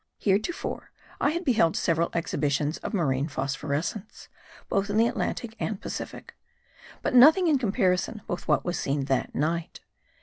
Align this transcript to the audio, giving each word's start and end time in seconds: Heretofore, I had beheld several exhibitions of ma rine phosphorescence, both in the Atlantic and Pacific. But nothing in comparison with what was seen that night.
Heretofore, 0.17 0.89
I 1.19 1.29
had 1.29 1.45
beheld 1.45 1.77
several 1.77 2.09
exhibitions 2.15 2.79
of 2.79 2.91
ma 2.91 3.03
rine 3.03 3.27
phosphorescence, 3.27 4.29
both 4.67 4.89
in 4.89 4.97
the 4.97 5.05
Atlantic 5.05 5.55
and 5.59 5.79
Pacific. 5.79 6.35
But 7.03 7.13
nothing 7.13 7.47
in 7.47 7.59
comparison 7.59 8.23
with 8.27 8.47
what 8.47 8.65
was 8.65 8.79
seen 8.79 9.05
that 9.05 9.35
night. 9.35 9.81